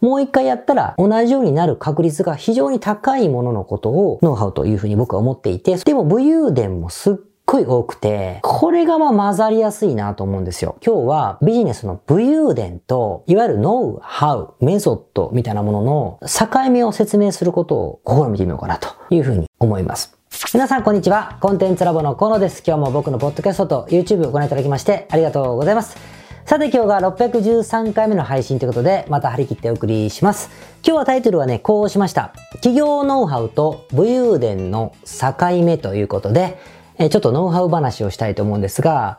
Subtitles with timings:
[0.00, 7.14] もう一回やったら同じようになる確率が非常に高いもののことをノウハウというふうに僕は思っていて、でも武勇伝もすっ
[7.46, 10.76] ごい多くて、これがまあ混ざりやすいなと思うんですよ。
[10.84, 20.18] 今日はビジネスの武勇伝と、いわゆるノウハウ、メソッドみたいなものの境目を説明することを試みてみようかなというふうに思います。
[20.52, 21.38] 皆さんこんにちは。
[21.40, 22.62] コンテンツラボの河野です。
[22.66, 26.15] 今日も僕のポッドキャストと YouTube をご覧いただきましてありがとうございます。
[26.46, 30.48] さて今日が613回目の配信ということで、また張り切ってお送りします。
[30.84, 32.32] 今日はタイトルはね、こうしました。
[32.52, 36.56] 企業ノウハウと武勇伝の境目ということで、
[36.98, 39.18] えちょっとノウハウ話をしたいと思うんですが、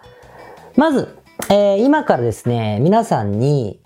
[0.78, 1.18] まず、
[1.50, 3.82] えー、今からですね、皆さんに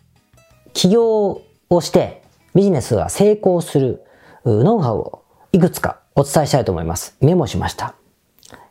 [0.74, 2.22] 起業をして
[2.54, 4.04] ビジネスが成功する
[4.46, 7.18] ノウハウをいくつかお伝えしたいと思います。
[7.22, 7.96] メモしました。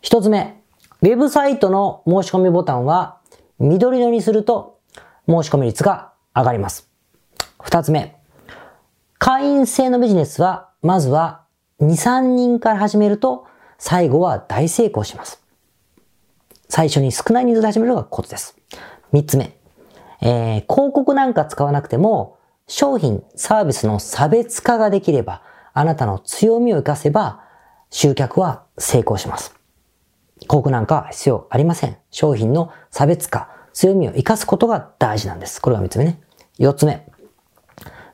[0.01, 0.62] 一つ目、
[1.02, 3.20] ウェブサイトの申し込みボタンは
[3.60, 4.80] 緑色にすると
[5.28, 6.91] 申し込み率が上がります。
[7.62, 8.16] 二つ目、
[9.18, 11.45] 会員制のビジネスは、まずは
[11.80, 13.46] 2、3人から始めると、
[13.79, 15.43] 最後は大成功します。
[16.70, 18.57] 最初に少ない人数で始めるのがコツです。
[19.12, 19.59] 三つ目、
[20.23, 25.42] えー、広告なんか使わなくても、商品、サービスの差別化ができれば、
[25.74, 27.45] あなたの強みを活かせば、
[27.90, 29.60] 集客は成功します。
[30.41, 31.96] 広告なんか必要ありません。
[32.10, 35.60] 商品の差別化、強みを活かすことが大事なんです。
[35.60, 36.21] これが3つ目ね。
[36.59, 37.07] 4つ目。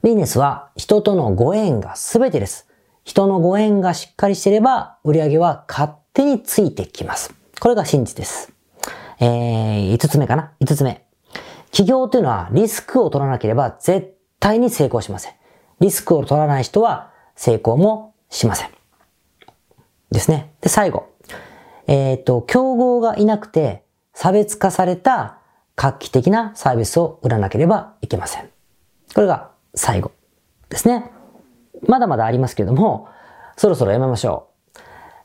[0.03, 2.69] ビジネスは人とのご縁が全てです。
[3.05, 7.35] 人のご縁がしっかりしていれば、売り上げは勝手についてきます。
[7.61, 8.53] これが真実です。
[9.21, 11.05] えー、5つ目かな ?5 つ目。
[11.71, 15.33] 企業というのはリスクを取らなければ絶対に成功しません。
[15.81, 18.71] リスクを取らない人は成功もしません。
[20.11, 20.53] ですね。
[20.61, 21.09] で、最後。
[21.87, 25.39] えっ、ー、と、競合がいなくて差別化された
[25.77, 28.49] 画期的なサービスを売らなければいけません。
[29.15, 30.11] これが最後
[30.69, 31.11] ですね。
[31.87, 33.09] まだまだありますけども、
[33.57, 34.49] そろそろやめましょ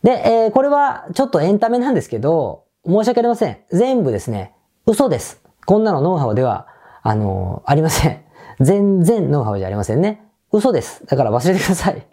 [0.03, 0.05] う。
[0.05, 3.57] で、えー、これはちょっとエンタメなんですけど、申し訳ありません。
[3.71, 4.53] 全部ですね、
[4.85, 5.41] 嘘です。
[5.65, 6.67] こんなのノウハウでは、
[7.03, 8.23] あのー、ありません。
[8.59, 10.23] 全然ノウハウじゃありませんね。
[10.51, 11.05] 嘘です。
[11.05, 12.05] だから忘れてください。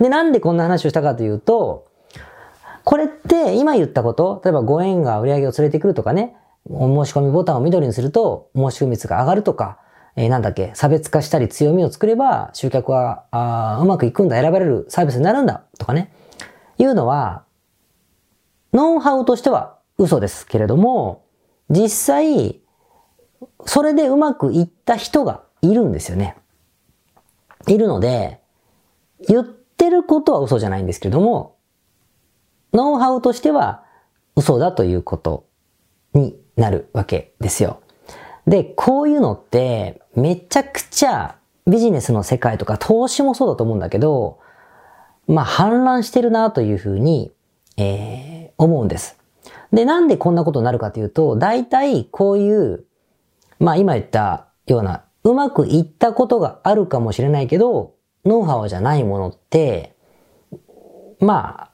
[0.00, 1.86] で、なんでこんな話をしたかというと、
[2.84, 6.36] これって今言ったこと、例えばご縁が売り上げを連れてくるとかね、
[6.66, 9.78] お申し込みボタンを緑にすると申し込み率が上がるとか、
[10.16, 16.12] えー、なんだっけ、差別化したり強みを作れば集客はあうまくいくんだ、選ばれるサービスになるんだとかね、
[16.78, 17.44] いうのは、
[18.72, 21.24] ノウハウとしては嘘ですけれども、
[21.70, 22.60] 実際、
[23.66, 26.36] それでうまくいった人がいるんですよね。
[27.66, 28.40] いるので、
[29.26, 31.53] 言ってることは嘘じゃないんですけれども、
[32.74, 33.84] ノウハウとしては
[34.36, 35.46] 嘘だということ
[36.12, 37.80] になるわけですよ。
[38.46, 41.36] で、こういうのってめちゃくちゃ
[41.66, 44.40] ビジネスの世界とか投資もそうだと思うんだけど、
[45.26, 47.32] まあ氾濫してるなというふうに、
[47.76, 49.16] えー、思うんです。
[49.72, 52.84] で、なんでこんなことになるかというと、大体こういう、
[53.58, 59.94] まあ今言ったようなうまくいったことがあるかもしれないけど、ノウハウじゃないものって、
[61.20, 61.70] まあ、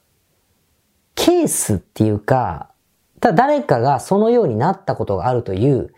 [1.21, 2.71] ケースっていうか、
[3.21, 5.93] ただ誰かがそのようになったことがあるという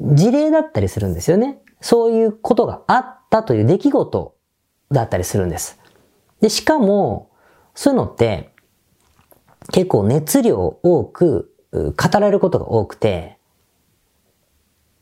[0.00, 1.60] 事例だったりするんですよね。
[1.80, 4.34] そういうことがあったという出来事
[4.90, 5.78] だったりするんです。
[6.40, 7.30] で、しかも、
[7.76, 8.50] そういうのって
[9.72, 13.38] 結構熱量多く語られることが多くて、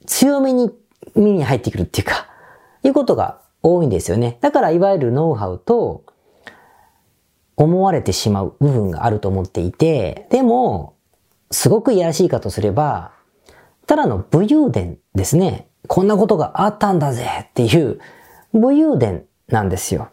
[0.05, 0.71] 強めに
[1.15, 2.27] 耳に入ってくるっていうか、
[2.85, 4.37] いうことが多いんですよね。
[4.43, 6.05] だからいわゆるノウハウと
[7.57, 10.95] 思われてしまう部分があると思っていて、でも、
[11.51, 13.13] すごくいやらしいかとすれば、
[13.87, 15.69] ただの武勇伝ですね。
[15.89, 17.99] こんなことがあったんだぜっていう
[18.53, 20.11] 武勇伝なんですよ。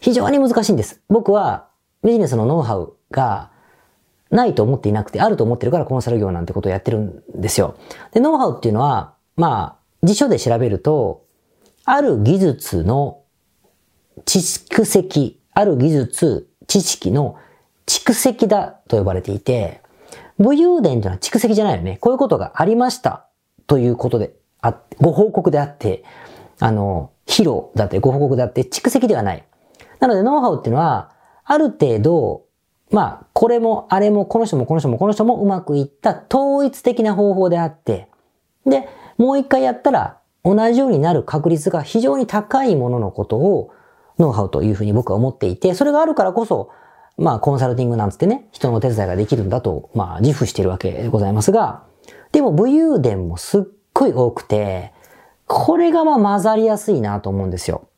[0.00, 1.00] 非常に難しいんです。
[1.08, 1.68] 僕は
[2.02, 3.50] ビジネスのノウハウが
[4.30, 7.76] ないと思っていなくて、あると思ってるからコンサル業なんてことをやってるんですよ。
[8.12, 11.24] で、ノウハウっていうのは、まあ、辞書で調べると、
[11.84, 13.22] ある技術の
[14.24, 17.36] 蓄積、ある技術、知識の
[17.84, 19.80] 蓄積だと呼ばれていて、
[20.38, 21.98] 武勇伝というのは蓄積じゃないよね。
[22.00, 23.26] こういうことがありました
[23.66, 26.04] ということであってご報告であって、
[26.60, 29.44] あの、披露だってご報告であって蓄積ではない。
[29.98, 31.10] なのでノウハウっていうのは、
[31.44, 32.44] ある程度、
[32.92, 38.06] まあ、これもあれもこの人もこの人もこの人もうまくいった統一的な方法であって、
[38.64, 43.72] で、もう一回やったら同じようになる確率が非常に高いもののことを
[44.18, 46.70] ノウハウというふうに僕は思っていて、それがあるからこそ、
[47.16, 51.84] まあコンサルティングなんつってね、人の手伝いができるんだと、まあ自負しているわけでございますが、
[52.32, 53.62] でも武勇伝もすっ
[53.92, 54.92] ごい多くて、
[55.46, 57.88] これがまあ混ざりやすいなと思うんですよ。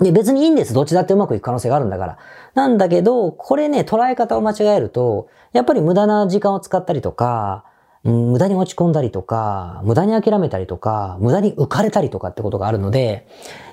[0.00, 0.74] で、別にいいんです。
[0.74, 2.18] どっちだってうまくいく可能性があるんだから。
[2.54, 7.64] なんだけど、これね、捉え方を間違えると、やっぱり無駄な時間を使ったりとか、
[8.04, 13.26] うん、無駄に落ち込んだりとか、無駄に諦めたりとか、無駄に浮かれたりとかってことがあるので、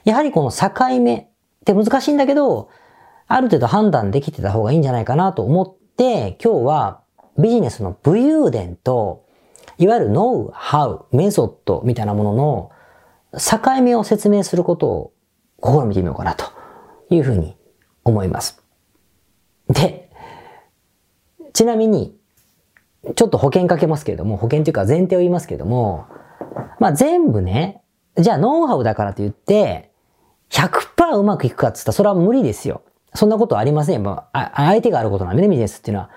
[0.06, 1.30] やはりこの境目
[1.64, 2.70] って難しいんだけど、
[3.28, 7.02] ある程度判断できてた方がいいんじゃないかなと思って、今日は
[7.40, 9.26] ビジネスの武勇伝と、
[9.78, 12.72] いわゆるノウハウ、メソッドみたいなものの
[13.34, 15.14] 境目を説明することを
[15.64, 16.46] 試みてみようかなと
[17.10, 17.56] いうふうに
[18.04, 18.62] 思います。
[19.70, 20.12] で、
[21.54, 22.18] ちなみに、
[23.16, 26.06] ちょっと保険かけますけれども、保険というか前提を言いますけれども、
[26.80, 27.82] まあ全部ね、
[28.18, 29.93] じゃあノウハウだからと言って、
[30.54, 32.84] 100%うまくいくかって言ったらそれは無理ですよ。
[33.16, 34.04] そんなことありません。
[34.04, 36.10] まあ、相手があることなんでね、ビジネスっていうのは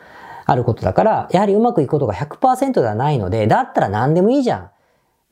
[0.45, 4.71] あることだから、やはりうまくいくことが100%ではないので、だったら何でもいいじゃん。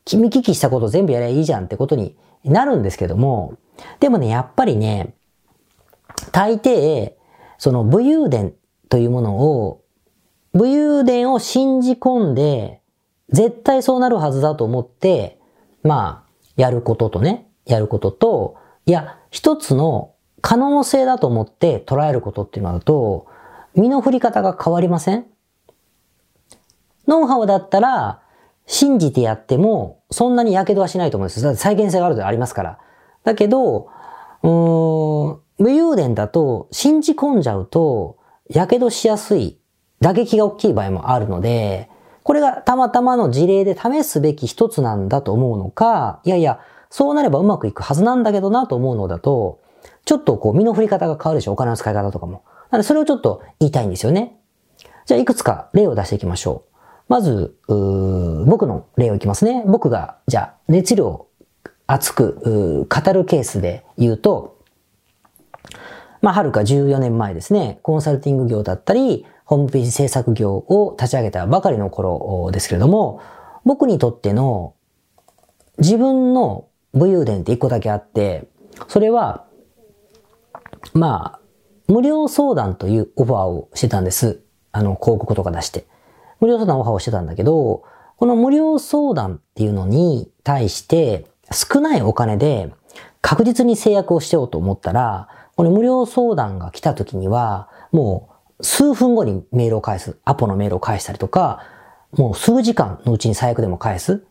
[0.05, 3.55] 君聞きしたこと全部やればいいじゃんってことになるんですけども、
[3.99, 5.15] でもね、やっぱりね、
[6.31, 7.13] 大抵、
[7.57, 8.53] その武勇伝
[8.89, 9.81] というものを、
[10.53, 12.81] 武勇伝を信じ込んで、
[13.29, 15.39] 絶対そうなるはずだと思って、
[15.83, 18.55] まあ、やることとね、やることと、
[18.85, 23.27] いや、一つの可能性だと思って捉えることっていうのだと、
[23.75, 25.25] 身の振り方が変わりません？
[27.07, 28.21] ノウハウだったら、
[28.67, 31.55] 信じてやっても、そんなに火傷はしないと思うんです。
[31.55, 32.79] 再現性があるとありますから。
[33.23, 33.89] だけど、
[34.43, 38.17] うーん、武勇伝だと、信じ込んじゃうと、
[38.49, 39.59] 火傷しやすい、
[39.99, 41.89] 打撃が大きい場合もあるので、
[42.23, 46.59] これがたまたまの事例で試すべき一つなんだと思うのか、いやいや、
[46.89, 49.59] そうなればうまくいくはずなんだけどなと思うのだと、
[50.05, 52.43] ちょっとこう身の振り方が変わるでしょお金の使い方とかも。
[52.71, 54.39] なのでそれをちょっと言いたいんですよね。
[55.05, 56.75] じゃあいくつか例を出していきましょう。
[57.07, 59.63] まず、僕の例をいきますね。
[59.67, 61.27] 僕が、じゃあ熱量
[61.87, 64.57] 熱く語るケースで言うと、
[66.21, 73.21] まあ、はるか14年前ですね、コンサルティング業だったり、ホームページ制作業を立ち上げたばかりの頃ですけれども、
[73.63, 74.73] 僕にとっての
[75.77, 76.65] 自分の
[76.95, 78.47] 武勇伝って一個だけあって、
[78.87, 79.45] それは、
[80.93, 81.39] まあ、
[81.87, 84.41] 無料相談というオファーをしてたんです。
[84.71, 85.85] あの、広告とか出して。
[86.39, 87.83] 無料相談オファーをしてたんだけど、
[88.17, 92.71] この無料相談っていうのに対して、少ないお金で
[93.21, 101.61] 確実に制約をしようと思ったら、この無料相談が来た時には、もう数分後にメールを返す、アポのメールを返したりとか、
[102.13, 104.23] もう数時間のうちに最悪でも返す。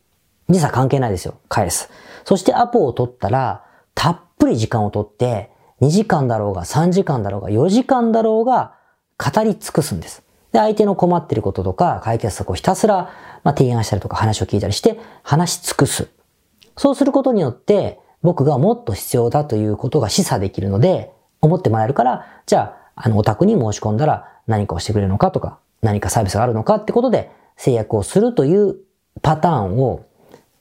[0.49, 1.35] 時差関係ないですよ。
[1.49, 1.91] 返す。
[2.25, 5.51] そしてアポを取ったら、たっぷり時間を取って、
[5.81, 8.75] 2時間だろうが3時間だろうが4時間だろうが
[9.19, 10.23] 語り尽くすんです。
[10.53, 13.11] で、相手の困ってることとか解決策をひたすら、
[13.43, 16.09] まあ、提案したりとか話を聞いたりして話し尽くす。
[16.77, 28.77] そうすることによって、僕がもっと必要だということが示唆できるので、思ってもらえるから、じゃあ、あの、お宅に申し込んだら何かをしてくれるのかとか、何かサービスがあるのかってことで制約をするという
[29.21, 30.07] パターンを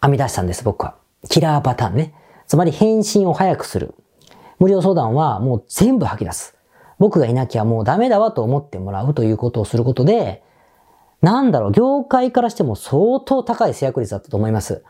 [0.02, 0.96] 編み出したんです、僕は。
[1.30, 2.14] キラーパターンね。
[2.48, 3.96] つまり返信を早くする。
[4.60, 6.58] 無料相談はもう全部吐き出す。
[7.00, 10.44] 僕がいなきゃもうダメだわと思ってもらうということをすることで、
[11.22, 14.84] なんだろう、業界からしても相当高い制約率だったと思います。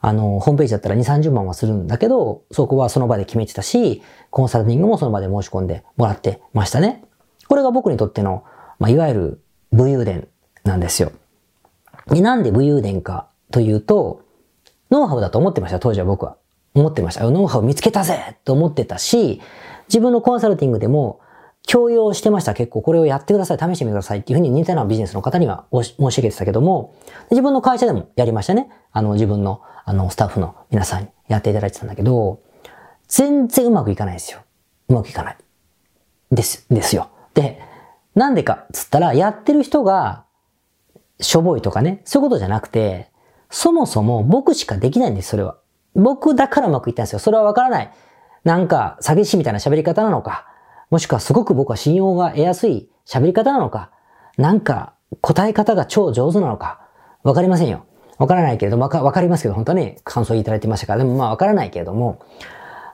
[0.00, 7.04] あの、ホームページだったら2、30万はするんだけど、そこはその場で決めてたし、コンサルティングもその場で申し込んでもらってましたね。
[7.48, 8.44] これが僕にとっての、
[8.78, 10.28] まあ、いわゆる武勇伝
[10.64, 11.12] なんですよ。
[12.08, 14.22] で、なんで武勇伝かというと、
[14.92, 16.36] ノウハウだと思ってました、当時は僕は。
[16.74, 17.28] 思ってました。
[17.28, 19.40] ノウハウ見つけたぜと思ってたし、
[19.88, 21.20] 自分のコンサルティングでも、
[21.64, 22.54] 強要してました。
[22.54, 23.58] 結構これをやってください。
[23.58, 26.94] 試してみてくださいっていうふうに似たようなビジネスの方には申し上げてたけども、
[27.30, 28.68] 自分の会社でもやりましたね。
[28.92, 32.40] あの自分のあのスタッフの皆さんにやっていただいてたんだけど、
[33.08, 34.40] 全然うまくいかないですよ。
[34.88, 35.36] うまくいかない。
[36.30, 37.08] です、ですよ。
[37.34, 37.60] で、
[38.14, 40.24] なんでかっつったら、やってる人が
[41.20, 43.11] しょぼいとかね、そういうことじゃなくて、
[43.52, 45.56] そもそも僕しかできないんです、それは。
[45.94, 47.18] 僕だからうまくいったんですよ。
[47.18, 47.92] それはわからない。
[48.44, 50.46] なんか、詐欺師みたいな喋り方なのか、
[50.90, 53.90] もしくはすごく僕は信用が得やすい喋り方なのか、
[54.38, 56.80] なんか答え方が超上手なのか、
[57.22, 57.84] わかりませんよ。
[58.16, 62.20] わからないけれども、わかりますけど、本当はね、感想いただいてましたから、でもまあわからないけれども、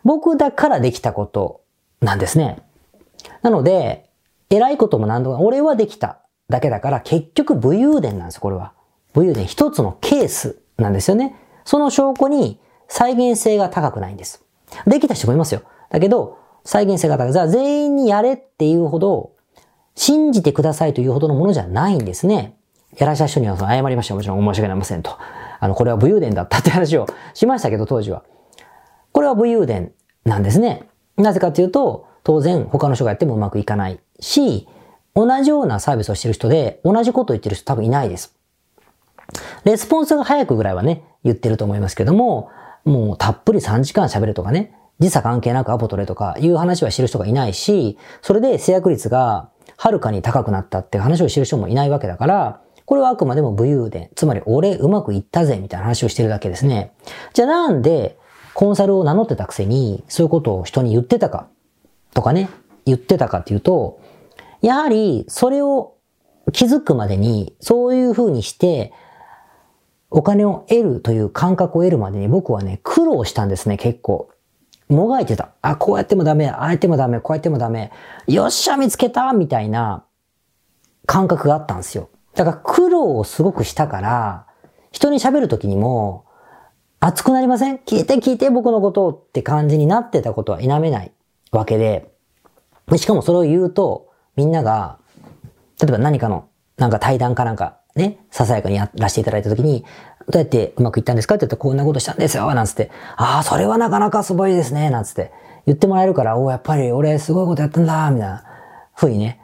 [0.02, 1.60] 僕だからできたこと
[2.00, 2.62] なんですね。
[3.42, 4.10] なので、
[4.50, 8.72] 偉いことも何度も、俺はできただけだから、結局武勇伝なんですよ、これは。
[9.18, 11.34] 武勇伝一つのケースなんですよね。
[11.64, 14.44] その証拠に再現性が高くないんです。
[14.87, 15.62] できた人もいますよ。
[15.90, 17.32] だけど、再現性が高い。
[17.32, 19.32] じゃあ全員にやれっていうほど、
[19.96, 22.56] 信じてくださいというほどのものじゃないんですね。
[22.96, 24.14] やらした人には謝りました。
[24.14, 25.18] もちろん申し訳ありませんと。
[25.58, 28.22] あの、これは武勇伝だったって話を しましたけど、当時は。
[29.10, 29.90] これは武勇伝
[30.25, 30.88] なんですね。
[31.16, 34.68] なぜかというと、当然他の人がやってもうまくいかないし、
[35.16, 38.38] 同じようなサービスをしてる人で同じことを言ってる人多分いないです。
[39.68, 42.48] レスポンスが早くぐらいはね、言ってると思いますけども、
[42.84, 54.08] もうたっぷり3時間喋るとかね、時差関係なくアポ取れとかいう話は知る人がいないし、それで制約率がはるかに高くなったって話を知る人もいないわけだから、これはあくまでも武勇伝。
[54.14, 56.94] つまり、俺うまくいったぜみたいな話をしてるだけですね。
[57.34, 58.16] じゃあなんで、
[58.54, 61.48] コンサルを名乗ってたくせに、そういうことを人に言ってたか、
[62.14, 62.48] とかね、
[62.87, 64.00] 言ってたかっていうと、
[64.62, 65.92] やはり、それを
[66.52, 68.94] 気づくまでに、そういう風にして、
[70.10, 74.30] お金を得るという感覚を得るまでに僕はね、苦労したんですね、結構。
[74.88, 75.50] もがいてた。
[75.60, 77.92] あ、こうやってもダメ、ああやってもダメ、こうやってもダメ。
[78.26, 80.04] よっしゃ、見つけたみたいな
[81.04, 82.08] 感覚があったんですよ。
[82.34, 84.46] だから苦労をすごくしたから、
[84.90, 86.24] 人に喋るときにも、
[87.00, 87.76] 熱くなりません？
[87.76, 91.12] 聞いて聞いて僕のことをって感じになってたことは否めない
[91.52, 92.10] わけで、
[92.96, 94.98] しかもそれを言うと、みんなが、
[95.80, 96.48] 例えば何かの、
[96.78, 99.85] なんか対談かなんか、ね、ささやかにやらせていただいたときに、
[100.31, 101.35] どうやってうまくいったんですか？
[101.35, 105.33] って言ったらこんなことしたんですよなんつって、ああ、それはなかなかすごいですねなんつって
[105.67, 108.45] 言ってもらえるから、おお、やっぱり俺すごいことやったんだみたいな
[108.95, 109.40] 風にね、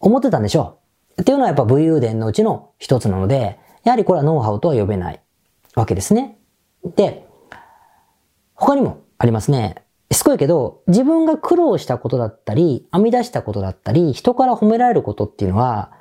[0.00, 0.78] 思ってたんでしょ
[1.16, 1.22] う。
[1.22, 5.20] っていうのはやっぱ武勇伝のうちの一つなので、やはりこれはノウハウとは呼べない
[5.74, 6.38] わけですね。
[6.96, 7.26] で、
[8.54, 9.76] 他にもありますね。
[10.10, 15.92] しつこいけど、自分が苦労したことだったり、編み出したことだったり、人から褒められることっていうのは、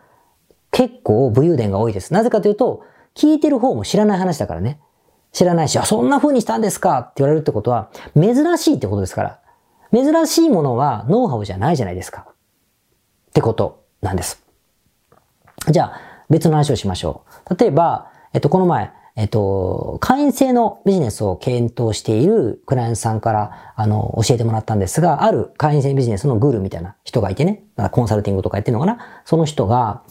[0.76, 2.14] 結構武勇伝が多いです。
[2.14, 2.84] なぜかというと、
[3.16, 4.78] 聞いてる方も知らない話だからね。
[5.32, 7.00] 知らないし、あ、そんな風にしたんですか？
[7.00, 9.40] って言われるってことは、珍しいってことですから。
[9.94, 12.28] 珍しいものはノウハウじゃないじゃないですか。
[12.28, 12.34] っ
[13.34, 14.44] てことなんです。
[15.70, 17.56] じゃあ、別の話をしましょう。
[17.56, 28.98] 例えば、えっと、この前、えっと、会員制のビジネスを検討しているクライアントさんから、あの、教えてもらったんですが、ある会員制ビジネスのグルみたいな人がいてね、コンサルティングとかやってるのかな？
[29.24, 30.04] その人が、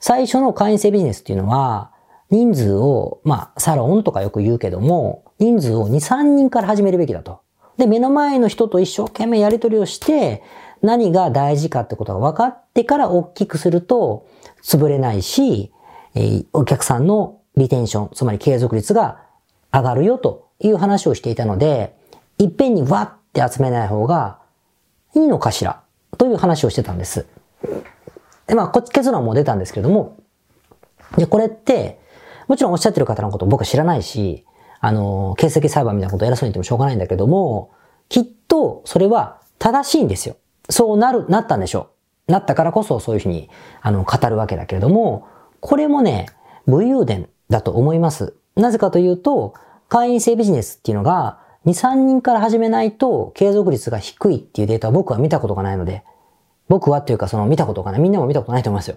[0.00, 1.92] 最初の会員制ビジネスっていうのは、
[2.30, 7.42] 人数を、まあ、サロンとかよく言うけども、人数を2、3人から始めるべきだと。
[7.76, 10.42] で、目の前の人と一生懸命やり取りをして、
[10.82, 14.26] 何が大事かってことが分かってから大きくすると、
[14.62, 15.72] 潰れないし、
[16.14, 19.22] えー、お客さんのリテンション、つまり継続率が
[19.72, 21.96] 上がるよという話をしていたので、
[22.38, 24.38] いっぺんにわって集めない方が
[25.14, 25.82] いいのかしら
[26.16, 27.26] という話をしてたんです。
[28.50, 30.16] で、まあ、こっち結論も出たんですけれども、
[31.16, 32.00] で、これって、
[32.48, 34.44] もちろんおっしゃってる方のこと僕は知らないし、
[34.80, 37.70] あの、形跡裁判みたいなことを偉そうに言ってもしょうがないんだけども、
[38.08, 40.36] きっとそれは正しいんですよ。
[40.68, 41.90] そうなる、なったんでしょ
[42.28, 42.32] う。
[42.32, 43.50] なったからこそそういうふうに、
[43.82, 45.28] あの、語るわけだけれども、
[45.60, 46.26] これもね、
[46.66, 48.34] 武勇伝だと思います。
[48.56, 49.54] なぜかというと、
[49.88, 56.02] 会員制ビジネスっていうのが、2、3人から始めないと継続率が低いっていうデータは僕は見たことがないので、
[56.70, 58.00] 僕はっていうかその見たことがない。
[58.00, 58.96] みんなも見たことないと思いますよ。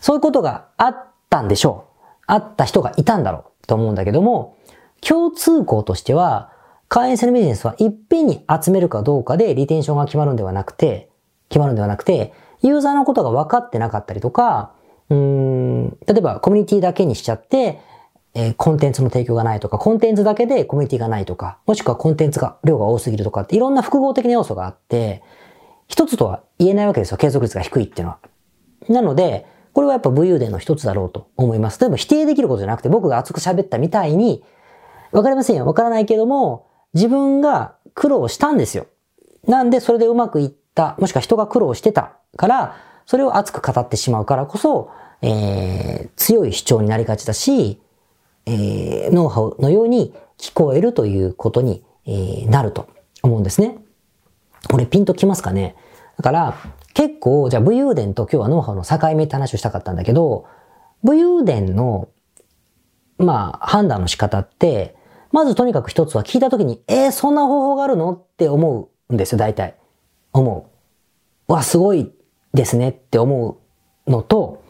[0.00, 2.02] そういうことがあったんでしょう。
[2.26, 4.56] あった人がいたんだろうと思うんだけども、
[5.00, 6.50] 共通項としては、
[6.88, 11.08] 会員制のビジネスはいっぺんに集めるかどうかでリテンションが決まるんではなくて、
[11.48, 12.32] 決まるんではなくて、
[12.62, 14.72] ユーザーのことが分かってなかったりとか、
[15.08, 17.80] うん、例えばコミュニティだけにしちゃって、
[18.34, 25.22] えー、コンテンツの提供がないとか、コンテンツだけでコミュニティがないとか、もしくはコンテンツが、量が多すぎるとかっていろんな複合的な要素があって、
[25.88, 27.16] 一つとは言えないわけですよ。
[27.16, 28.18] 継続率が低いっていうのは。
[28.88, 31.78] なので、これはやっぱ武勇伝の一つだろうと思います。
[31.78, 34.42] でも否定できることじゃなくて僕が熱く喋ったみたいに、
[35.12, 35.66] わかりませんよ。
[35.66, 38.86] わからないけども、自分が苦労したんですよ。
[39.46, 42.76] なんでそれでうまくいった、もしくは人が苦労してたから、
[43.06, 44.90] それを熱く語ってしまうからこそ、
[45.22, 47.80] えー、強い主張になりがちだし、
[48.46, 52.88] えー、ノウハウのように聞こえるということに、えー、なると
[53.22, 53.78] 思うんですね。
[54.68, 55.76] これピンときますかね？
[56.16, 56.54] だから、
[56.94, 60.46] 結構、じゃあ武勇伝と今日はノウハウの境目って話をしたかったんだけど、
[61.02, 62.08] 武勇伝の、
[63.18, 64.96] まあ、判断の仕方って、
[65.30, 69.76] まずとにかく一つは聞いたときに、えー、そんな方法があるのって思うんですよ、大体。
[70.32, 70.70] 思
[71.48, 71.52] う。
[71.52, 72.12] わ、すごい
[72.54, 73.58] ですねって思
[74.06, 74.62] うのと、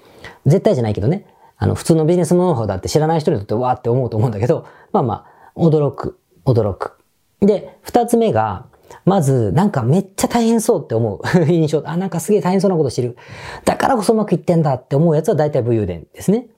[0.45, 1.27] 絶対じゃないけどね、
[1.57, 6.99] あの、普通のビジネスノウハウだって知らない人にとってわーって思うと思うんだけど、まあまあ、驚く、驚く。
[7.41, 8.67] で、二つ目が、
[9.05, 11.83] まず、なんかめっちゃ大変そうって思う 印象。
[11.85, 13.17] あ、なんかすげえ大変そうなことしてる。
[13.65, 16.49] だからこそうまくいってんだって思うやつは大体武勇伝ですね。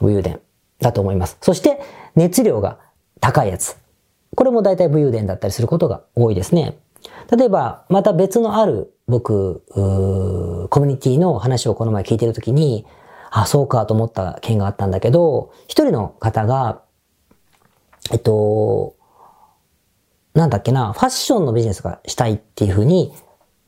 [0.00, 0.40] 武勇伝
[0.80, 1.36] だと思います。
[1.40, 1.80] そして、
[2.14, 2.78] 熱量が
[3.20, 3.76] 高いやつ。
[4.34, 6.78] これも大体武勇伝だったりすることが多いですね。
[7.36, 9.62] 例えば、また別のある僕、
[10.70, 12.86] コミュニティの話をこの前聞いてるときに、
[13.30, 16.82] あ、そうかと思った件があったんだけど、一人の方が、
[18.12, 18.93] えっと、
[20.34, 23.12] なんだっけな、ファッションのビジネスがしたいっていうふうに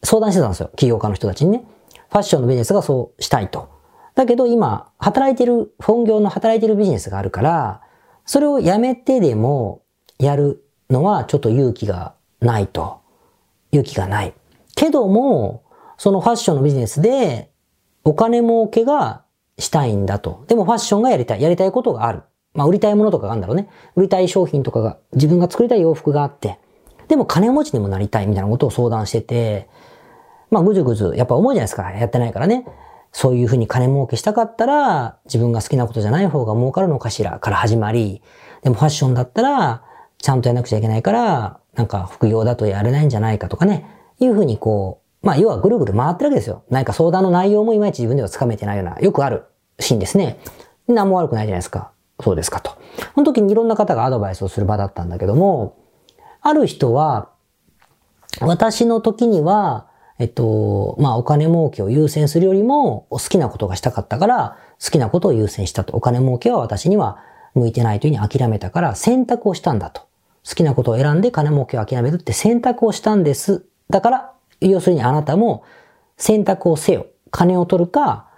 [0.03, 0.71] 相談してたんですよ。
[0.77, 1.65] 起業家の人たちにね。
[2.11, 3.69] ファッションのビジネスがそうしたいと。
[4.15, 7.83] だけど今、働いてる、本業の働いてるビジネスがあるから、
[8.25, 9.83] それをやめてでも
[10.19, 13.01] やるのはちょっと勇気がないと。
[13.71, 14.35] 勇気がない。
[14.75, 15.63] けども、
[15.99, 17.51] そのファッションのビジネスで
[18.05, 19.25] お金儲けが
[19.59, 20.45] したいんだと。
[20.49, 21.43] でもファッションがやりたい。
[21.43, 22.23] やりたいことがある。
[22.57, 23.69] まあ売りたいものとかがあるんだろうね。
[23.95, 26.59] 売りたい商品とかが、自分が作りたい洋服があって、
[27.09, 29.69] でも金持ちにもなりたいみたいなことを相談してて、
[30.51, 31.91] まあぐずぐず、やっぱ思うじゃないですか。
[31.93, 32.67] やってないからね。
[33.13, 38.23] そういうふうに金儲けしたかったら、自分が好きなことじゃない方が儲かるのかしらから始まり、
[38.63, 39.83] でもファッションだったら、
[40.19, 43.87] ちゃんとやらなくちゃいけないから、なんか副業だとやれないんじゃないかとかね、
[44.19, 46.63] いうふうにこう、まあ要はぐるぐる回ってるわけですよ。
[46.69, 49.45] 何か相談の内容もいまいち自分ではつかめてないような、よくある
[49.79, 50.39] シーンですね。
[50.89, 51.93] 何も悪くないじゃないですか。
[52.21, 52.73] そうですかと。
[53.15, 55.77] その時にいろんな方がアドバイスをする場だったんだけども、
[56.41, 57.31] ある人は、
[58.41, 65.97] 私の時には、えっと、まあお金儲けを優先するよりも好きなことがしたかったから好きなことを優先したと。
[65.97, 67.19] お金儲けは私には
[67.55, 70.03] 向いてないというふうに諦めたから選択をしたんだと。
[70.47, 73.67] 好きなことを選んで金儲けを諦めるって選択をしたんです。
[73.91, 75.65] だから、要するにあなたも
[76.17, 77.07] 選択をせよ。
[77.31, 78.29] 金を取るか、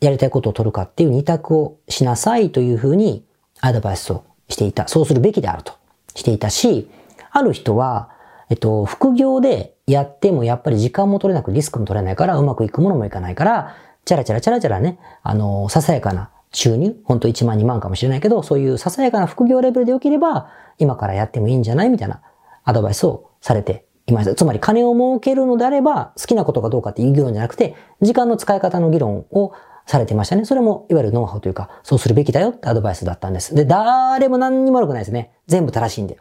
[0.00, 3.24] やりたいことを取るかっていう二択をしなさいというふうに
[3.60, 4.88] アドバイスをしていた。
[4.88, 5.74] そうするべきであると
[6.14, 6.88] していたし、
[7.30, 8.10] ある人は、
[8.48, 22.22] えっと、副業でやってもやっぱり時間も取れなくリスクも取れないからうまくいくものもいかないから、チャラチャラチャラチャラね、あの、ささやかな収入、ほんと1万2万かもしれないけど、そういうささやかな副業レベルで良ければ、今からやってもいいんじゃないみたいな
[22.64, 24.34] アドバイスをされていました。
[24.34, 29.52] つまり金を儲けるのであれば、好きなことかどうかっていう議論じゃなくて、時間の使い方の議論を
[29.90, 30.44] されてましたね。
[30.44, 33.56] それも、いわゆるノウハウというか、そうするべきだよってアドバイスだったんです。
[33.56, 35.32] で、誰も何にも悪くないですね。
[35.48, 36.20] 全部正しいんで。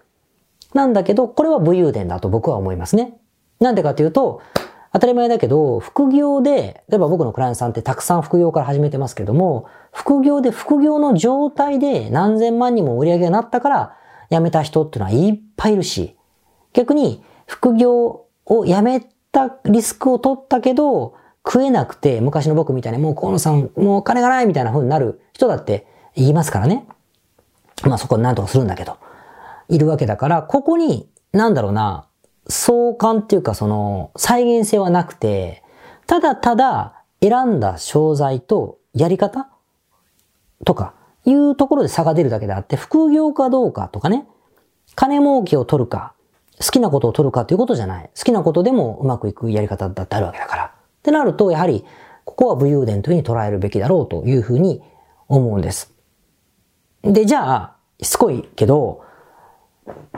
[0.73, 3.19] なんだけど、これは武勇伝だと僕は思いますね。
[3.59, 4.41] なんでかというと、
[4.91, 13.95] 当たり前だけど、副業で、例えば僕のクライアントさんってたくさん副業から始めてますけども、副業で副業の状態で何千万にも売り上げがなったから
[14.31, 16.17] 辞めた人っていうのはいっぱいいるし、
[16.73, 21.13] 逆に副業を辞めたリスクを取ったけど、
[21.45, 26.85] 食えなくて、昔の僕みたいにもう河野さん、もう金がないみたいな風になる人だって言いますからね。
[27.83, 28.97] まあそこで何とかするんだけど。
[29.69, 32.07] いるわけだから、ここに、なんだろうな、
[32.47, 35.63] 相関っていうかその再現性はなくて、
[36.07, 39.47] ただただ選んだ商材とやり方？
[40.65, 44.27] とかいうところで差が出るだけであって、副業かどうかとかね、
[44.95, 46.13] 金儲けを取るか、
[46.59, 48.09] 好きなことを取るかということじゃない。
[48.17, 50.73] 好きなことでもうまくいくやり方だってあるわけだから。
[50.99, 51.85] ってなると、やはり、
[52.25, 54.83] ここは武勇伝というふうに捉えるべきだろうというふうに
[55.27, 55.93] 思うんです。
[57.01, 59.03] で、じゃあ、しつこいけど、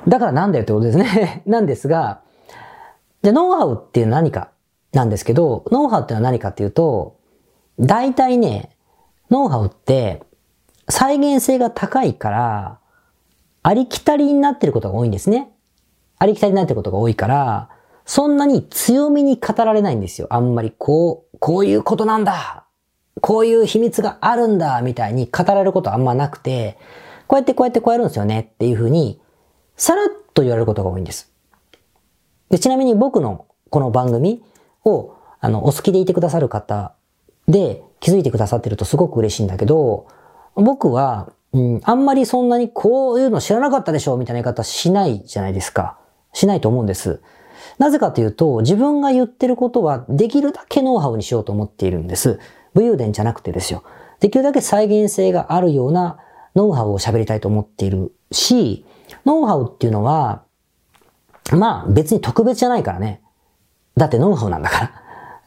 [0.07, 2.21] だからなんだよってことですね なんですが、
[3.21, 4.51] じゃノウハウっていう何か
[4.93, 7.17] なんですけど、ノウハウっていうのは何かっていうと、
[7.79, 8.75] 大体ね、
[9.29, 10.23] ノウハウって
[10.89, 12.79] 再現性が高いから、
[13.63, 15.51] ありきたりになってることが多いんですね。
[16.17, 17.69] ありきたりになってることが多いから、
[18.05, 20.27] そんなに強めに語られないんですよ。
[20.29, 22.65] あんまりこう、こういうことなんだ
[23.21, 26.77] こういう秘密があるんだみたいに語られることあんまなくて、
[27.27, 29.21] こうやってこうやってこうやるんですよねっていうふうに
[29.75, 31.31] さらっと言われることが多いんです。
[32.49, 34.43] でちなみに僕のこの番組
[34.83, 36.93] を、あの、お好きでいてくださる方
[37.47, 40.07] で気づいてくださってるとすごく嬉しいんだけど、
[40.55, 45.97] 僕は、うん、あんまりそんなにこういうの知らなかったでしょうみたいな言い方しないじゃないですか。
[46.33, 47.21] しないと思うんです。
[47.77, 52.39] なぜかというと、自分が言ってることはできるだけノウハウにしようと思っているんです。
[52.73, 53.83] 武勇伝じゃなくてですよ。
[54.19, 56.19] できるだけ再現性があるような
[56.55, 58.85] ノウハウを喋りたいと思っているし、
[59.25, 60.43] ノウハウっていうのは、
[61.51, 63.21] まあ別に特別じゃないからね。
[63.97, 64.85] だってノウハウなんだから。
[64.85, 64.95] だか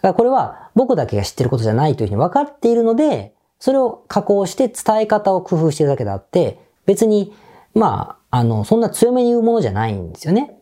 [0.03, 7.33] らこれは僕だけが知ってることじゃないというふうに分かっているので、それを加工して伝え方を工夫しているだけであって、別に、
[7.75, 10.59] まあ、あの、そんな強めに言うものじゃないんですよね。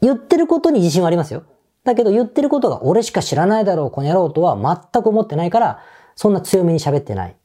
[0.00, 1.44] 言ってることに自信はありますよ。
[1.84, 4.56] だけど言ってることが俺しか知らないだろう、この野郎とは
[4.92, 5.80] 全く思ってないから、
[6.14, 7.36] そんな強めに喋ってない。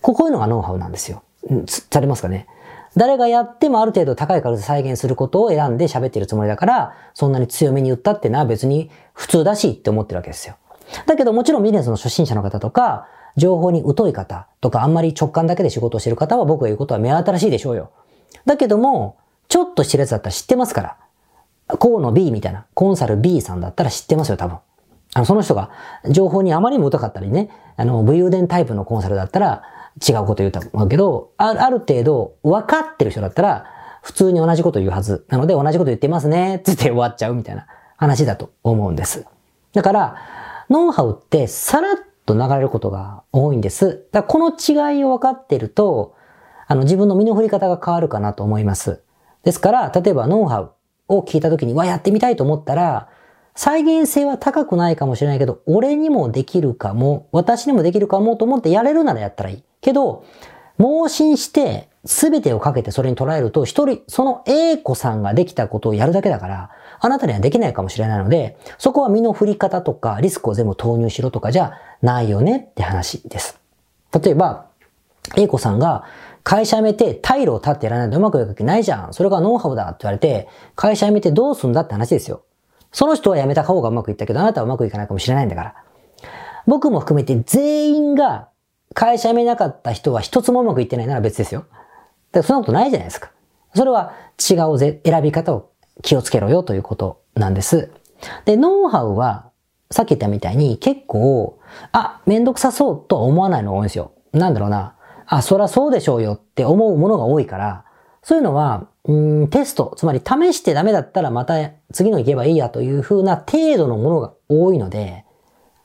[0.00, 1.22] こういうのがノウハウなんですよ。
[1.66, 2.46] されますかね
[2.96, 10.56] 誰がやってもある程度高い数で再現することを選んで喋ってるつもりだから、そんなに強めに言ったってのは別に普通だしって思ってるわけですよ。
[11.06, 17.90] だけどもちろんビジネスの初心者の方とか、情報に疎い方とか、あんまり直感だけで仕事をしてる方は僕が言うことは目新しいでしょうよ。
[18.46, 19.16] だけども、
[19.48, 20.96] ちょっと知るやつだったら知ってますから。
[21.76, 24.58] 河野 B みたいな、コンサル B さんだったら知ってますよ、多分。
[25.14, 25.70] あの、その人が
[26.10, 29.62] 情報にあまりも疎かったりね、あの、武勇伝タイプのコンサルだったら、
[30.06, 33.66] 違うこと言うと思うけど、あある程度分かってる人だったら、
[34.02, 35.26] 普通に同じこと言うはず。
[35.28, 39.26] なので同じこと言ってますね、つって終わっちゃうみたいな話だと思うんです。
[39.72, 40.16] だから、
[40.70, 44.06] ノウハウってさらっと流れることが多いんです。
[44.12, 46.14] だこの違いを分かってると、
[46.66, 49.02] あの自分の身の振り方が変わるかなと思います。
[49.42, 50.72] ですから、例えばノウハウ
[51.08, 53.08] を聞いた時に、わ、やってみたいと思ったら、
[53.54, 59.64] 再現性は高くないかもしれないけど、俺にもできるかも、私にもできるかもと思ってやれるならやったらいい。
[59.80, 60.24] けど、
[60.76, 73.58] 盲信して全てをかけてそれに捉えると、一人、その A 子さんができたことをやるだけだから、あなたにはできないかもしれないので、そこは身の振り方とかリスクを全部投入しろとかじゃないよねって話です。
[74.22, 74.66] 例えば、
[75.36, 76.04] A 子さんが
[76.44, 79.12] 会社辞めて退路を立ってやらないとうまくいくわけないじゃん。
[79.12, 82.44] それがノウハウだって言われて、会社辞めてどうすんだって話ですよ。
[82.92, 85.74] その人は辞めた方がうまくいったけど、あなたはうまくいかないかもしれないんだから。
[86.66, 88.48] 僕も含めて全員が
[88.94, 91.60] 会社辞めなかった人は一つもうまくいってないなら別ですよ。
[91.60, 91.78] だか
[92.32, 93.30] らそんなことないじゃないですか。
[93.74, 95.70] それは違うぜ、選び方を
[96.02, 97.90] 気をつけろよということなんです。
[98.44, 99.50] で、ノウハウは、
[99.90, 101.58] さっき言ったみたいに結構、
[101.92, 104.12] あ、めんどくさそうとは思わないのが多いんですよ。
[104.32, 104.94] なんだろうな。
[105.28, 107.84] あ、そらそうでしょうよって思うものが多いから、
[108.22, 111.54] そういうのは、うん、テスト、つまり試してダメだったらまた
[111.92, 115.24] 次の行けばいいやという風な程度のものが多いので、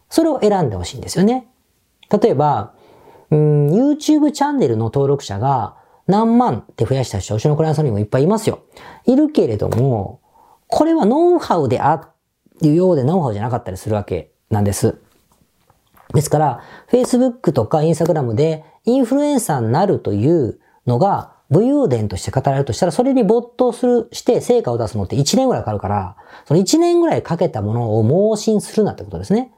[0.10, 1.48] それを選んでほしいんですよね。
[2.10, 2.74] 例えば、
[3.32, 5.76] うん、YouTube チャンネルの登録者が
[6.08, 8.60] 何万って増やした人、うちのクライアントさんにもいっぱいいますよ。
[9.06, 10.22] いるけれども、
[10.68, 12.10] これはノウハウであ
[12.62, 15.02] るようでノウハウじゃなかったりするわけなんです。
[16.14, 29.52] ですから、Facebook とか Instagram でインフルエンサーになるというのが武勇伝として語られるとしたら、それに没頭する、して成果を出すのって1年ぐらいかかるから、その1年ぐらいかけたものを盲信するなってことですね。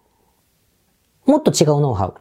[1.25, 2.13] もっと違うノウハウ。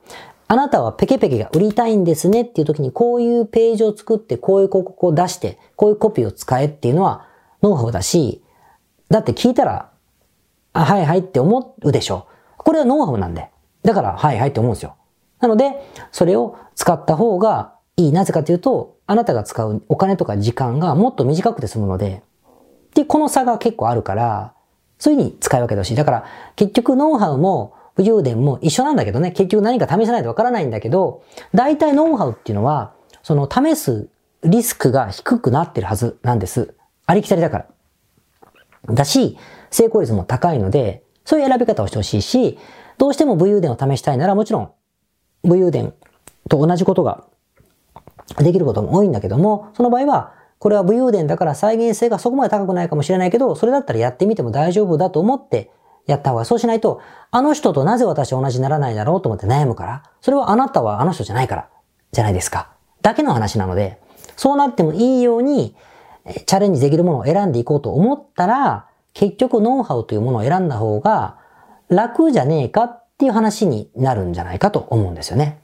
[0.46, 7.26] あなたはペケペケが売りたいんですねっていう時にこういうページを作って、こういう広告を出して、こういうコピーを使えっていうのは
[7.62, 8.42] ノウハウだし、
[9.08, 9.90] だって聞いたら、
[10.72, 12.26] あ、はいはいって思うでしょ
[12.58, 12.58] う。
[12.58, 13.50] これはノウハウなんで。
[13.84, 14.96] だから、はいはいって思うんですよ。
[15.40, 15.72] なので、
[16.10, 18.12] それを使った方がいい。
[18.12, 22.22] なぜかというと、あなたが使うお金とか時間がもっと短くて済むので、
[22.94, 24.54] で、この差が結構あるから、
[24.98, 25.96] そういうふうに使い分けてほしい。
[25.96, 26.24] だから、
[26.56, 34.08] 結局ノウハウも武勇伝も一緒なんだけどね、結局何か試さないとわからないんだけど、大体ノウハウっていうのは、その試す
[34.44, 36.74] リスクが低くなってるはずなんです。
[37.06, 37.66] ありきたりだか
[38.86, 38.94] ら。
[38.94, 39.38] だし、
[39.70, 42.58] 成功率も高いので、そういう選び方をしてほしいし、
[42.98, 44.70] どうしても武勇伝を試したいならもちろん、
[45.42, 45.94] 武勇伝
[46.48, 47.24] と同じことが
[48.38, 55.70] できることも多いんだけども、その場合は、これは武勇伝だから再現性がそこまで高くないかもしれないけど、それだったらやってみても大丈夫だと思って
[56.06, 61.68] やった方が、そうしないと、あの人となぜ私同じにならないだろうと思って悩むから、それはあなたはあの人じゃないから、
[62.12, 62.70] じゃないですか。
[63.02, 64.00] だけの話なので、
[64.36, 65.76] そうなってもいいように、
[66.46, 71.36] チャレンジできるものを選んでいこうと思ったら、結局ノウハウというものを選んだ方が
[71.88, 75.60] 楽じゃねえかっていう話になるんじゃないかと思うんですよね。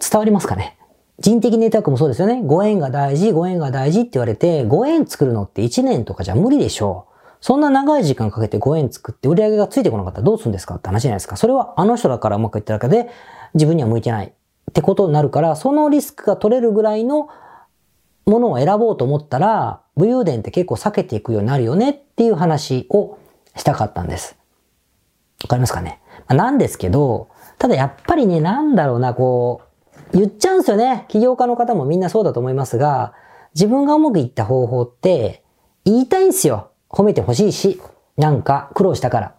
[0.00, 0.76] 伝わりますかね？
[1.20, 2.42] 人的ネットワークもそうですよね。
[2.44, 7.14] ご縁が大事、ご縁が大事って言われて、ご縁作るのって1年とかじゃ無理でしょう。
[7.40, 11.36] そんな長い時間かけてご縁作って売り上げがついてこなかったらどうするんですかって話じゃないですか。
[11.36, 13.10] それはあの人だからうまくいっただけで
[13.54, 17.28] 自分には向いてないってことになるから、そのリスクが取れるぐらいの
[18.26, 23.18] ものを選ぼうと思ったら、武勇伝って結構避けていくようになるよねっていう話を
[23.54, 24.36] したかったんです。
[25.42, 29.62] わかりますかね、まあ、なんですけど、ただやっぱりね、なんだろうな、こ
[30.12, 31.06] う、言っちゃうんですよね。
[31.08, 33.14] 起業家の方もみんなそうだと思いますが、
[33.54, 35.42] 自分がうまくいった方法って
[35.84, 36.70] 言いたいんですよ。
[36.88, 37.80] 褒めてほしいし、
[38.16, 39.34] なんか苦労したから。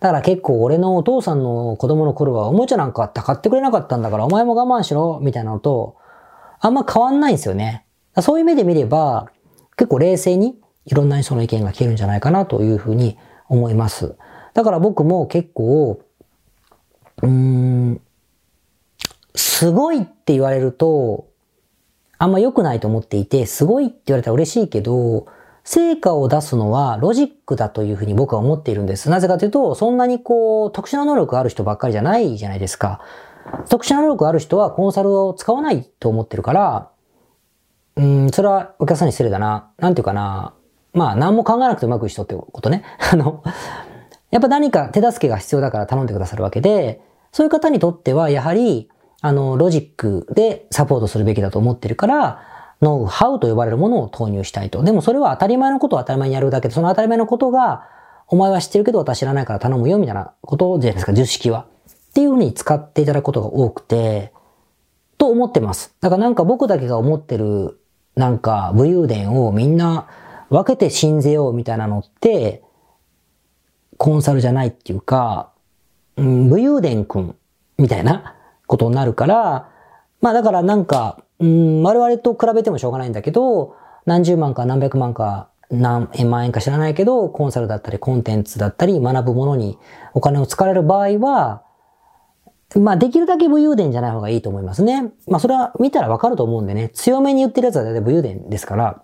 [0.00, 5.96] だから結構俺のお父さんの子供の頃はおもちゃなんかあった買ってくれなかったんだからお前も我慢しろみたいなのと
[6.60, 7.84] あんま変わんないんですよね。
[8.20, 9.30] そういう目で見れば
[9.76, 14.16] 結構冷静にいろんな人の意見が聞けるんじゃないかなというふうに思います。
[14.58, 16.02] だから僕も結構、
[17.22, 18.00] うーん、
[19.36, 21.28] すごいって言われると
[22.18, 25.28] あんま良くないと思っていて、すごいって言われたら嬉しいけど、
[25.62, 29.08] 成果を出すのはロジックだというふうに僕は思っているんです。
[29.10, 33.00] なぜかというと、そんなにこう、特殊な能力ある人ばっかりじゃないじゃないですか。
[33.68, 36.90] 特殊な能力ある人はコンサルを使わないと思ってるから、
[37.94, 39.70] うん、それはお客さんに失礼だな。
[39.78, 40.54] なんていうかな。
[40.94, 42.82] まあ、何も考えなくてうまくいく人ってことね。
[43.12, 43.44] あの、
[44.30, 47.00] やっぱ何か手助けが必要だから頼んでくださるわけで、
[47.32, 52.42] そういう方にとっては、やはり、あの、ロジックでサポートするべきだと思ってるから、
[52.80, 54.82] ノウハウと呼ばれるものを投入したいと。
[54.82, 57.84] でもそれは当たり前のことを当たり前にやるだけで、その当たり前のことが、
[58.28, 61.66] お前は知ってるけど私知らないから頼むよ、みたいなことじゃないですか、図式は。
[61.88, 64.32] っていうふうに使っていただくことが多くて、
[65.16, 65.94] と思ってます。
[66.00, 67.80] だからなんか僕だけが思ってる、
[68.14, 70.06] なんか武勇伝をみんな
[70.50, 72.62] 分けて信ぜようみたいなのって、
[73.98, 75.50] コンサルじゃないっていうか、
[76.16, 77.36] うん、武勇伝くん
[77.76, 78.34] みたいな
[78.66, 79.68] ことになるから、
[80.20, 89.78] まあだからなんか、うん、我々と比べてもしょうがないんだけど、何十万か何百万か何円万円か知らないけど、コンサルだったりコンテンツだったり学ぶものに
[90.14, 91.62] お金を使われる場合は、
[92.76, 95.12] まあできるだけ武勇伝じゃない方がいいと思いますね。
[95.26, 99.02] まあそれは見たらわかると思うんでね、強めに言ってるやつは大体武勇伝ですから、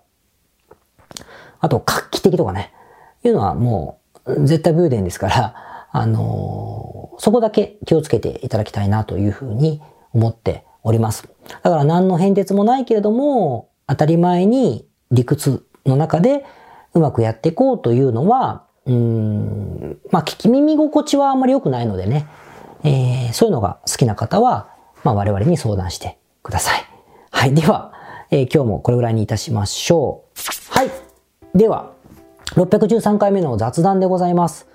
[1.61, 2.73] あと画期的とかね、
[3.25, 5.55] いうのはもう絶対武勇伝ですから、
[5.93, 9.81] あのー、そこだけ気をつけていただきたいなというふうに
[10.13, 11.29] 思っております。
[11.63, 16.45] だから何の変哲もないけれども、当たり前に理屈の中で
[16.95, 22.27] うまくやっていこうというのは、うん、まあ聞き耳心地はあんまり良くないのでね、
[22.83, 24.69] えー、そういうのが好きな方は、
[25.05, 26.85] まあ我々に相談してください。
[27.31, 27.55] はい。
[27.55, 27.93] では、
[28.31, 30.25] えー、今日もこれぐらいにいたしましょ
[30.71, 30.75] う。
[30.75, 30.91] はい。
[31.55, 31.94] では、
[32.55, 34.69] 613回目の雑談でございます。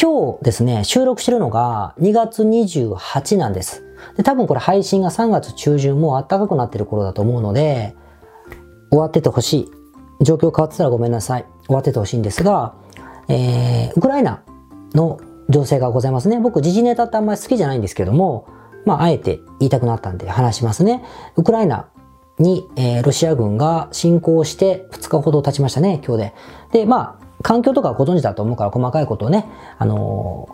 [0.00, 3.82] 今日ですね、収録してるのが2月28なんです。
[4.16, 7.96] で、多分これ配信が3月中旬もう暖かくなってる頃だと思うので、
[8.90, 9.68] 終わっててほし
[10.20, 10.24] い。
[10.24, 11.44] 状況変わってたらごめんなさい。
[11.66, 12.76] 終わっててほしいんですが、
[13.26, 14.44] えー、ウクライナ
[14.94, 15.18] の
[15.48, 16.38] 情勢がございますね。
[16.38, 18.46] 僕、時事ネタってあんまり好きじゃないんですけども、
[18.86, 21.02] まあ、あえて言いたくなったんで話しますね。
[21.34, 21.88] ウクライナ
[22.38, 26.34] に、えー、ロシア軍が侵攻して2日ほど経ちましたね、今日で。
[26.70, 29.44] で、まあ、環境とかご存知だと思うから細かいことをね、
[29.78, 30.48] あの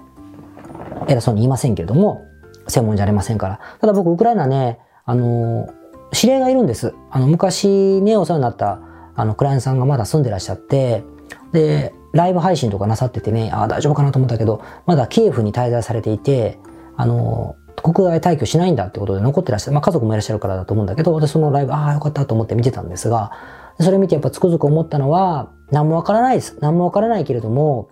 [1.06, 2.26] ー、偉そうに言いませんけれども、
[2.66, 3.60] 専門じゃありませんから。
[3.80, 5.70] ただ僕、ウクライナね、あのー、
[6.10, 6.92] 知り合いがいるんです。
[7.12, 8.80] あの、昔ね、お世話になった、
[9.14, 11.04] あの、クライアントさんがまだ住んでらっしゃって、
[11.52, 16.58] で、ライブ配信とかなさっててね、ああ、大丈夫かなと思ったけど、まだキエフに滞在されていて、
[16.96, 19.74] あの、国外退去しないんだってことで残ってらっしゃる。
[19.74, 23.30] まあ家族もいらっしゃるからだと思うんだけど、で、そのライブ、ああ、よかったと思って見てたんですが、
[23.78, 26.56] それ見てやっぱつくづく思ったのは、何もわからないです。
[26.60, 27.88] 何もわからないけれども、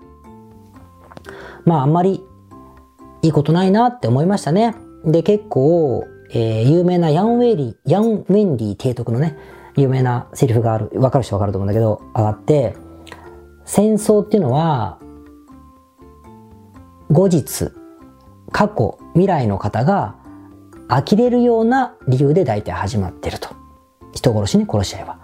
[1.65, 2.25] まああんまり
[3.23, 4.75] いいことないなって思いましたね。
[5.05, 9.37] で、結構、えー、有名なヤンウェイリー、ヤンウェンディ提督のね、
[9.77, 12.77] 有名なセリフがある、わかる人わかると思うんだけど、上がって、
[13.65, 14.99] 戦争っていうのは、
[17.11, 17.71] 後日、
[18.51, 20.17] 過去、未来の方が
[20.89, 23.51] 呆れるような理由で大体始まってると。
[24.13, 25.19] 人殺しね、殺し合いは。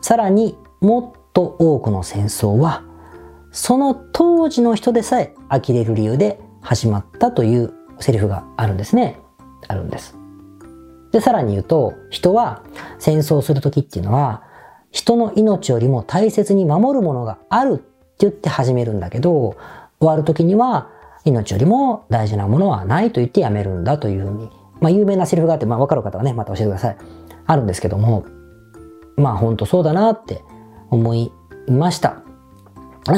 [0.00, 2.82] さらに、もっと多くの戦争は、
[3.50, 9.18] その当時の人でさえ呆れる理由で始まったというセリフがあるんですね。
[9.68, 10.16] あるんです。
[11.12, 12.62] で、さらに言うと、人は
[12.98, 14.42] 戦争するときっていうのは、
[14.90, 17.84] 人の命よりも大切に守るものがあるって
[18.20, 19.56] 言って始めるんだけど、
[20.00, 20.90] 終わるときには、
[21.24, 26.96] 命よりも大事なものはないと言ってやめるんだというふうに、まあ有名なセリフがあって、まあわかる方はね、また教えてください。
[27.46, 28.24] あるんですけども、
[29.16, 30.44] まあ本当そうだなって
[30.90, 31.32] 思い
[31.68, 32.22] ました。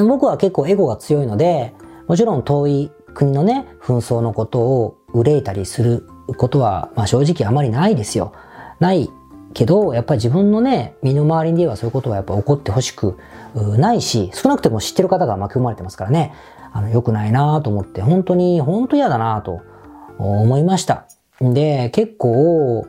[0.07, 1.75] 僕は結構エゴが強いので、
[2.07, 6.07] もちろん遠い国のね、紛争のことを憂いたりする
[6.37, 8.33] ことは、まあ正直あまりないですよ。
[8.81, 9.11] ない
[9.55, 13.17] けど、やっぱり自分のね、身の回りにはそういうことはやっぱ起こってほしく
[13.55, 16.35] ないし、少なくても知ってる方が巻き込まれてますからね、
[16.73, 19.61] あの、良くないなと思って、本当に、本当嫌だなと
[20.19, 21.07] 思いました。
[21.41, 22.87] で、結構、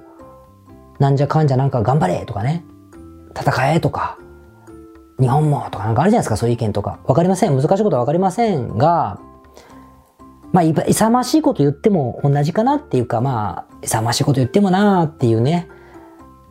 [0.99, 2.65] なんじゃかんじゃなんか頑張れとかね、
[3.37, 4.17] 戦えとか、
[5.19, 6.99] 日本もとかなんかあるじゃないですか、そういう意見とか。
[7.05, 7.55] わかりません。
[7.55, 9.19] 難しいことはわかりませんが、
[10.51, 15.67] まあ、勇ましいこと言っても同じかなっていうか、まあ、勇ましいこと言ってもなーっていうね。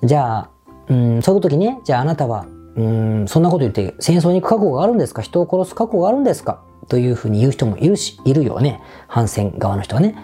[0.04, 0.50] じゃあ、
[0.88, 5.22] うん、そういう時ね、じゃああなたは、うん、そんなこと言って戦争に行く覚悟があるんですか？
[5.22, 6.62] 人を殺す覚悟があるんですか？
[6.86, 8.80] というふうに言う人もいるし、いるよね。
[9.08, 10.14] 反戦側の人はね。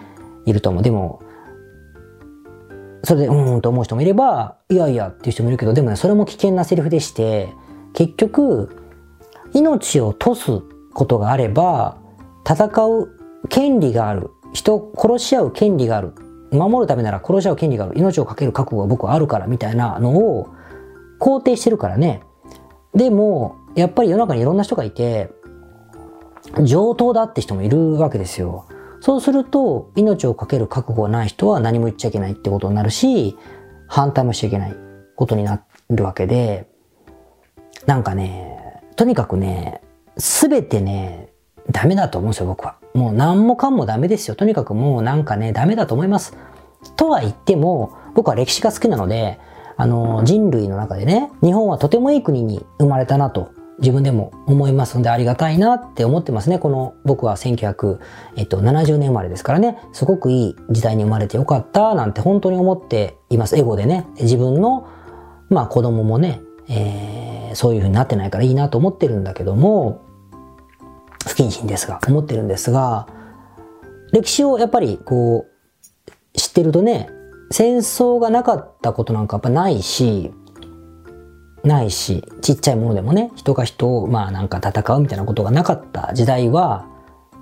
[0.45, 0.83] いると思う。
[0.83, 1.21] でも、
[3.05, 7.49] それで、うんと思う人もいれば、いやいやっていう人もいるけど、でもね、それも危険なセリフでして、
[7.93, 8.75] 結局、
[9.53, 10.61] 命を賭す
[10.93, 11.97] ことがあれば、
[12.47, 13.09] 戦う
[13.49, 14.31] 権利がある。
[14.53, 16.13] 人を殺し合う権利がある。
[16.51, 17.97] 守るためなら殺し合う権利がある。
[17.97, 20.49] 命を懸ける覚悟が僕はあるからみたいなのを
[21.19, 22.21] 肯定してるからね。
[22.93, 25.31] でも、やっぱり世の中にいろんな人がいて、
[26.63, 28.65] 上等だって人もいるわけですよ。
[29.05, 33.37] そうすると、命を懸ける覚悟がない人は何も言っちゃいけないってことになるし、
[33.87, 34.75] 反対もしちゃいけない
[35.15, 36.67] ことになるわけで、
[37.85, 39.83] なんかね、とにかくね、
[40.17, 41.29] すべてね、
[41.69, 42.77] ダメだと思うんですよ、僕は。
[42.95, 44.33] もう何もかもダメですよ。
[44.33, 46.35] とにかくもうなんかね、ダメだと思います。
[46.95, 49.39] とは言っても、僕は歴史が好きなので、
[49.77, 56.59] あの、人類の中でね、日本はとてもいい国に生まれたなと自分でも思いますのでありがたいなって思ってますね。
[56.59, 63.57] この僕は1970年生まれですからね、すごくいい時代に生まれてよかったなんて本当に思っています。
[63.57, 64.87] エゴでね、自分の
[65.49, 70.01] まあ子供もね、えー、そういう風になってないからいいなと思ってるんだけども、
[71.27, 73.07] 不謹慎ですが、思ってるんですが、
[74.13, 77.09] 歴史をやっぱりこう、知ってるとね、
[77.51, 80.33] 戦争がなかったことなんかやっぱないし、
[81.65, 86.85] ないし、ちっちゃいものでもね、人が人をまあなんか戦うみたいなことがなかった時代は、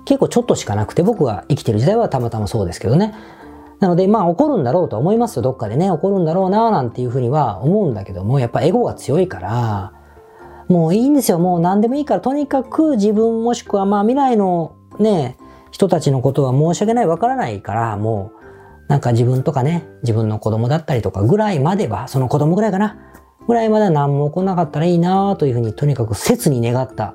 [0.04, 3.14] 結構ちょっとしかなくて、僕が生きてる時代はたまたまそうですけどね。
[3.80, 5.42] なので、まあ怒るんだろうと思いますよ。
[5.42, 9.92] どっかでね、怒るんだろうな、なんていうふうには思うんだけども、やっぱエゴが強いから、
[10.68, 11.38] もういいんですよ。
[11.38, 15.36] もう何でもいいから、とにかく自分もしくはまあ未来のね、
[15.70, 18.44] 人たちのことは申し訳ない、わからないから、もう、
[18.88, 22.96] なんか自分とかね、自分の子供だったりとかぐらいまでは、その子供ぐらいかな、
[23.46, 27.14] ぐらいまでは何も起こなかったらいいなというふうに、とにかく切に願った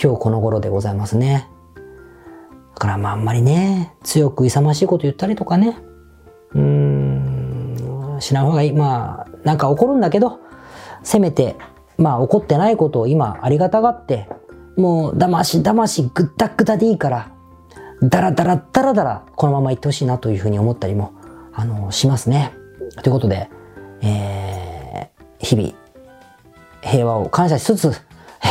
[0.00, 1.48] 今日この頃でございますね。
[2.74, 5.78] だからまああんまりね、強く勇ましいこと言ったりとかね、
[6.54, 8.72] うーん、しない方がいい。
[8.72, 10.40] まあ、なんか怒るんだけど、
[11.02, 11.56] せめて
[11.98, 14.28] まあ怒ってないことを今ありがたがって、
[14.76, 17.30] もう騙し騙しぐったぐたでいいから、
[18.02, 21.12] だらだらだらだらこのまま行ってほしいなというふうに思ったりも、
[21.52, 22.52] あの、しますね。
[23.02, 23.48] ということで、
[24.02, 24.53] えー、
[25.44, 25.72] 日々、
[26.82, 27.92] 平和を感謝しつつ、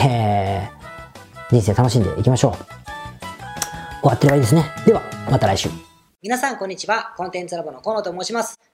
[0.05, 2.53] えー、人生楽しんでいきましょう。
[4.01, 4.63] 終わってればいいですね。
[4.85, 5.69] では、また来週。
[6.21, 7.13] 皆さん、こんにちは。
[7.17, 8.62] コンテンツラボの河野と申します。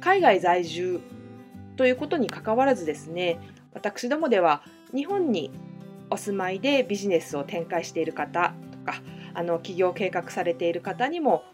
[0.00, 1.00] 海外在住
[1.76, 3.38] ということにかかわらずですね
[3.72, 4.62] 私どもでは
[4.94, 5.50] 日本に
[6.10, 9.00] お住まいでビジネスを展開している方とか
[9.34, 11.44] あの起業計画されている方にも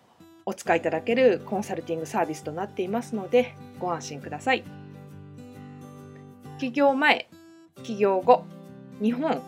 [0.47, 4.64] お使いいただけるコンサルティングサービスとなっていますのでご安心ください。
[6.59, 7.28] 起業前、
[7.82, 8.44] 起業後、
[9.03, 9.42] 日本、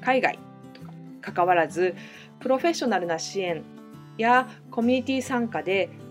[0.00, 0.38] 海外
[0.72, 1.94] とか関わらず
[2.40, 3.62] プロフェッショナルな支援
[4.18, 5.90] やコミュニティ参加で